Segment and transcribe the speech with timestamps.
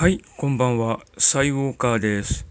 [0.00, 1.00] はい、こんばんは。
[1.18, 2.46] サイウォーカーです。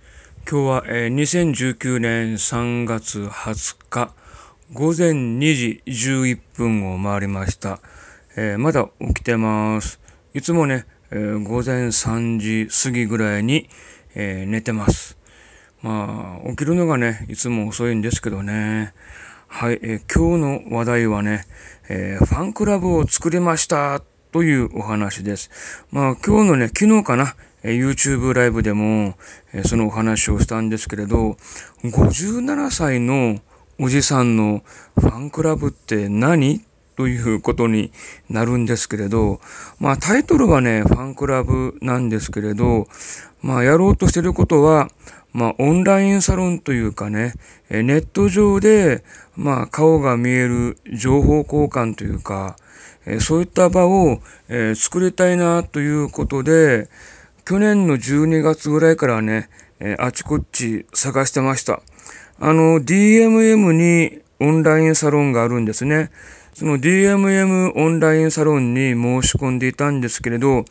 [0.47, 4.13] 今日は、えー2019年3月20日、
[4.71, 7.79] 午前2時11分を回りました。
[8.35, 9.99] えーまだ起きてます。
[10.35, 13.67] いつもね、えー午前3時過ぎぐらいに、
[14.13, 15.17] え寝てます。
[15.81, 18.93] まあ、起きるのがね、いつも遅いんですけどね。
[19.47, 21.47] はい、え今日の話題はね、
[21.89, 25.49] えファンクラブを作りましたというお話です。
[25.91, 29.15] まあ、今日のね、昨日かな、え YouTube ライブでも、
[29.53, 31.35] えそのお話をしたんですけれど、
[31.83, 33.39] 57歳の
[33.79, 34.61] おじさんの
[34.99, 36.61] ファンクラブって何？
[36.95, 37.93] ということに
[38.29, 39.39] なるんですけれど、
[39.79, 42.87] まあタイトルはね、ファンクラブなんですけれど、
[43.41, 44.89] まあやろうとしてることは、
[45.31, 47.35] まあオンラインサロンというかね、
[47.69, 49.05] えネット上で、
[49.37, 52.57] まあ顔が見える情報交換というか、
[53.05, 56.89] えそういった場を、え作りたいなということで、
[57.45, 59.49] 去年の12月ぐらいからね、
[59.79, 61.81] えあちこち探してました。
[62.39, 66.11] あの、DMM にオンラインサロンがあるんですね。
[66.53, 70.65] その DMM オンラインサロンに申し込んでいたんですけれど、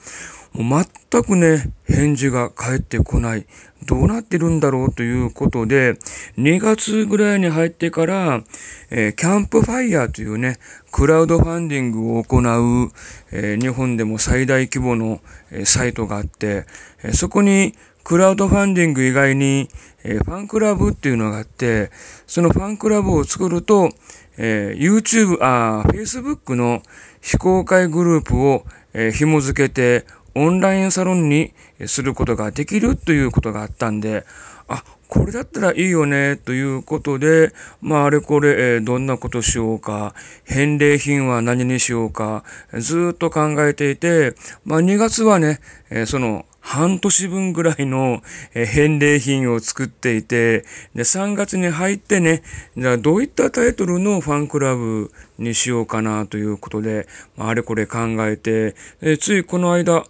[0.53, 3.47] もう全くね、返事が返ってこない。
[3.87, 5.95] どうなってるんだろうということで、
[6.37, 8.43] 2月ぐらいに入ってから、
[8.91, 10.59] えーキャンプファイヤーというね、
[10.91, 12.91] クラウドファンディングを行う、
[13.33, 15.21] えー日本でも最大規模の、
[15.51, 16.67] えーサイトがあって、
[17.05, 17.75] えそこに
[18.09, 19.69] クラウドファンディング以外に、
[20.03, 21.91] えーファンクラブっていうのがあって、
[22.27, 23.91] そのファンクラブを作ると、
[24.39, 26.83] えー YouTube、あ Facebook の
[27.21, 28.65] 非公開グループを、
[28.95, 31.53] えー紐付けて、オンラインサロンに
[31.85, 34.25] することができるということがあったんで、
[34.69, 40.15] あ、これだったらいいよね、ということで、まあ、あれこれ、どんなことしようか、
[40.45, 44.35] 返礼品は何にしようか、ずっと考えていて、
[44.67, 45.61] まあ、2月はね、
[46.07, 48.21] その、半年分ぐらいの
[48.53, 52.43] 返礼品を作っていて、で、3月に入ってね、
[52.77, 57.07] じゃあどういったタイトルのファンクラブにしようかなということで、
[57.39, 58.75] まああれこれ考えて、
[59.19, 60.05] ついこの間、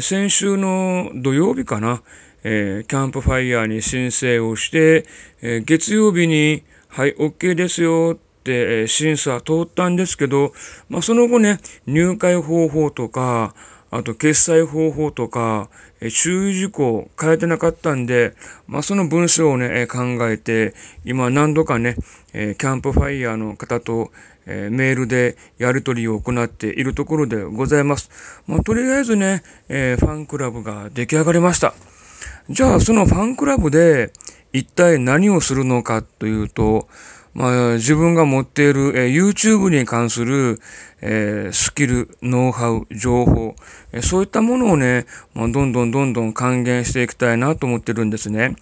[0.00, 2.00] 先週の土曜日かな、
[2.44, 5.06] えーキャンプファイヤーに申請をして、
[5.40, 10.52] えー月曜日に、はい、OK ですよって、え審査通ったんですけど、
[10.90, 13.54] まあその後ね、入会方法とか、
[13.90, 18.34] あと決済方法とか、え注意事項変えてなかったんで、
[18.66, 20.74] まあその文章をね、え考えて、
[21.04, 21.96] 今何度かね、
[22.34, 24.10] えキャンプファイヤーの方と、
[24.46, 28.10] えメールでやり取りを行っているところでございます。
[28.46, 31.72] まあとりあえずね、えファンクラブが出来上がりました。
[32.48, 34.12] じゃあそのファンクラブで
[34.52, 36.88] 一体何をするのかというと、
[37.34, 40.60] まあ自分が持っている、え YouTube に関する、
[41.02, 43.56] えスキル、ノウハウ、情報、
[43.92, 48.54] えそういったものをね、まあ、どんどんどんどん還元していきたいなと思ってるんですね。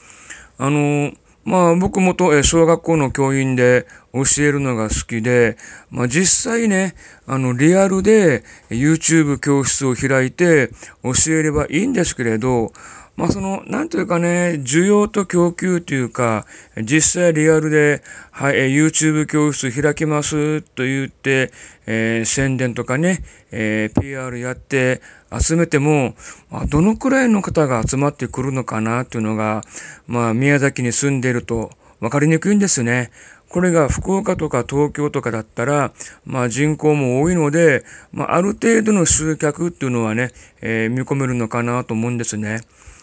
[0.57, 1.13] あの
[1.45, 5.57] まあ僕もと、小学校の教員で教えるのが好きで、
[5.91, 6.95] まあ実際ね、
[7.27, 10.71] あのリアルで YouTube 教室を開いて
[11.03, 12.73] 教えればいいんですけれど、
[13.17, 16.47] まあその、なんというかね、需要と供給というか、
[16.83, 21.53] 実際リアルで、はい、え YouTube 教室開きますと言って、
[21.87, 25.03] えー宣伝とかね、えー PR やって
[25.39, 26.15] 集めても、
[26.51, 29.61] まあ、どのくらいの方が集まってくるのかなというのが、
[30.07, 33.11] まあ宮崎に住んでいると分かりにくいんですね。
[33.51, 35.93] これが福岡とか東京とかだったら、
[36.25, 40.31] まあ人口も多いので、まあある程度の集客っていうのはね、
[40.63, 42.63] えー見込めるのかなと思うんですね。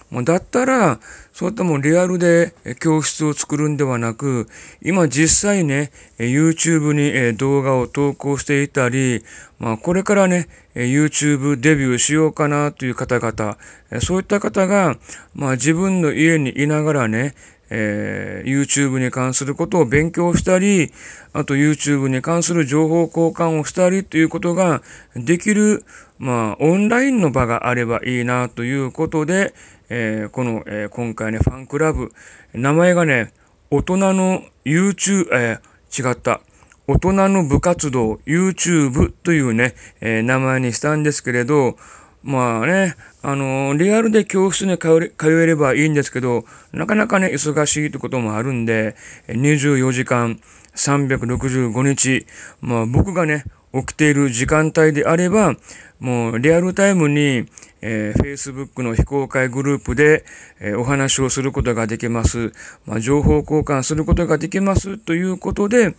[0.09, 0.99] もうだったら、
[1.33, 4.47] そういったもうリアルで教室を作るんではなく、
[4.81, 9.23] 今実際ね、YouTube に動画を投稿していたり、
[9.59, 13.57] まあこれからね、YouTube デビューしようかなという方々、
[14.01, 14.97] そういった方が、
[15.35, 17.35] まあ自分の家にいながらね、
[17.69, 20.91] えー YouTube に関することを勉強したり、
[21.33, 24.81] あと YouTube に関する情報交換をしたりということが
[25.15, 25.83] できる、
[26.17, 29.53] まあ、オンラインの場があればいいなということで、
[29.89, 32.11] えーこの、えー今回ね、ファンクラブ、
[32.53, 33.33] 名前がね、
[33.71, 36.41] 大人の YouTube、えー違った。
[36.87, 41.75] 大人の部活動 YouTube というね、え名前にしたんですけれど、
[42.21, 46.43] まあね、あのリアルで教室に通えればいいんですけど、
[46.73, 48.95] なかなかね、忙しいってこともあるんで、
[49.27, 50.39] 24時間
[50.75, 52.25] 365日、
[52.61, 55.55] まあ僕がね、起きている時間帯であれば、
[55.99, 57.45] もうリアルタイムに、
[57.81, 60.25] えー Facebook の非公開グループで、
[60.59, 62.51] えーお話をすることができます。
[62.85, 65.95] まあ、情報交換することができますということで、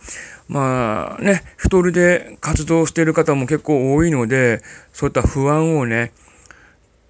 [0.47, 4.61] まあね、一人で活動している方も結構多いので、
[4.93, 6.11] そういった不安をね、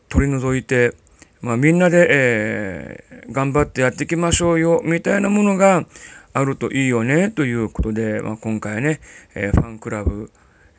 [0.09, 0.93] 取り除いて、
[1.41, 5.85] まあ、みんなで、えー、頑張ってやっていきましょうよ、みたいなものが
[6.33, 8.99] あるといいよね、ということで、まあ、今回ね、
[9.33, 10.31] えー、ファンクラブ、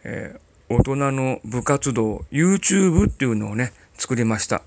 [0.05, 4.63] えー、大人の部活動、YouTube っていうのをね、作りました。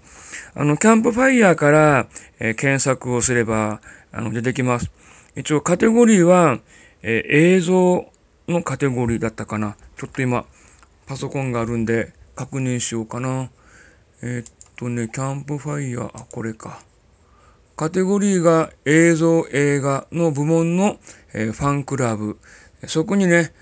[0.54, 2.08] あの、キャンプファイヤーから、
[2.40, 3.82] えー、検索をすれば、
[4.12, 4.92] あの、出てきます。
[5.36, 6.60] 一応カテゴリーは、
[7.02, 8.10] えー、映像
[8.48, 9.76] のカテゴリーだったかな。
[9.98, 10.46] ちょっと今、
[11.08, 13.50] パソコンがあるんで確認しようかな。
[14.22, 16.82] えー、っとね、キャンプファイヤー、あ、これか。
[17.76, 20.98] カテゴリーが映像映画の部門の、
[21.34, 22.40] えー、ファンクラブ。
[22.88, 23.54] そこにね、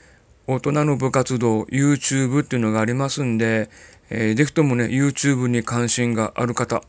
[0.46, 3.70] 大人の部活動、YouTube っていうのがありますんで、
[4.16, 6.84] えー、ぜひともね、YouTube に関心がある方、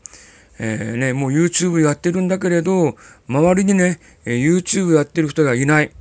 [0.59, 2.95] えー、ね、もう YouTube やってるんだけれど、
[3.27, 5.91] 周りにね、YouTube やってる人がいない。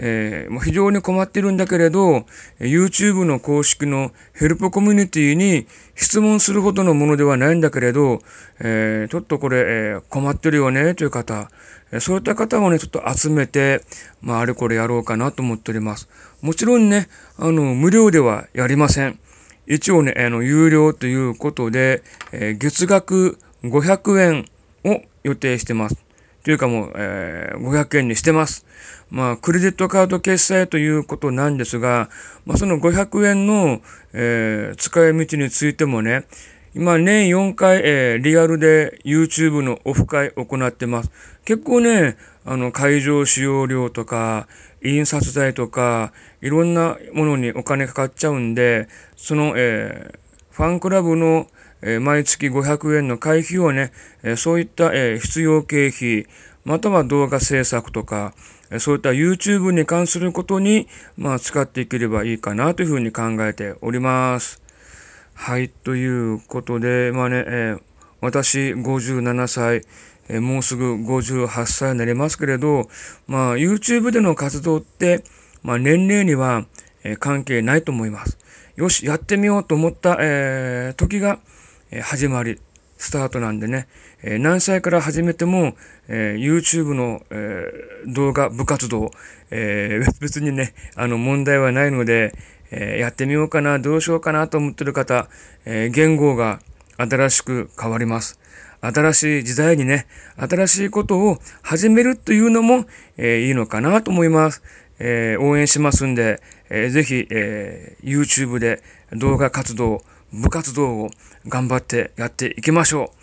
[0.00, 2.24] えー、もう非常に困ってるんだけれど、
[2.60, 5.66] YouTube の公式のヘルプコミュニティに
[5.96, 8.20] 質問するほどのものではないんだけれど、
[8.60, 11.50] えー、ちょっとこれ、えー、困ってるよねという方、
[11.98, 13.82] そういった方をね、ちょっと集めて、
[14.20, 16.08] まあ、あれこれやろうかなと思っております。
[16.42, 19.18] もちろんね、あの、無料ではやりません。
[19.68, 24.46] 一応ね、あの、有料ということで、えー、月額500円
[24.84, 26.08] を予定してます。
[26.42, 28.64] というかもう、えー、500円にしてます。
[29.10, 32.08] まあ、クレジットカード決済ということなんですが、
[32.46, 33.82] まあ、その500円の、
[34.14, 36.24] えー、使い道についてもね、
[36.74, 41.10] 今年4回、えー、リアルで YouTube のオフ会行ってます。
[41.44, 44.48] 結構ね、あの、会場使用料とか、
[44.82, 46.12] 印刷代とか、
[46.42, 50.18] いろんなものにお金かかっちゃうんで、その、えー、
[50.54, 51.46] ファンクラブの、
[51.80, 53.92] え毎月500円の会費をね、
[54.24, 56.26] えそういった、え必要経費、
[56.64, 58.34] または動画制作とか、
[58.78, 60.86] そういった YouTube に関することに、
[61.16, 64.67] まあ、使っていければいいかなというふうに考えております。
[65.40, 67.80] はい、ということで、まあね、えー、
[68.20, 69.82] 私57歳、
[70.28, 72.88] えー、もうすぐ58歳になりますけれど、
[73.28, 75.22] まあ、YouTube での活動って、
[75.62, 76.66] まあ、年齢には、
[77.04, 78.36] えー、関係ないと思います。
[78.76, 81.38] よし、やってみようと思った、えー、時が、
[81.92, 82.58] えー、始まり、
[82.98, 83.86] スタートなんでね、
[84.22, 85.76] えー、何歳から始めても、
[86.08, 89.12] えー、YouTube の、えー、動画、部活動、
[89.50, 92.34] えー、別にね、あの問題はないので、
[92.70, 95.28] えー、やってみようかな、どうしようかなと思ってる方、
[95.64, 96.60] えー、言語が
[96.96, 98.38] 新しく変わります。
[98.80, 100.06] 新しい時代にね、
[100.36, 102.86] 新しいことを始めるというのも、
[103.16, 104.62] えー、いいのかなと思います。
[105.00, 108.82] えー、応援しますんで、えー、ぜひ、えー、YouTube で
[109.12, 111.10] 動画活動、部活動を
[111.46, 113.18] 頑張ってやっていきましょう。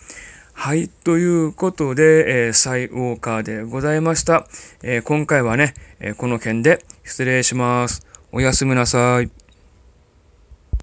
[0.52, 0.88] はい。
[0.88, 4.46] ということで、えー、サイウォーカーでございました。
[4.82, 8.05] えー、今回はね、えー、この件で失礼します。
[8.32, 9.30] おやすみなさい。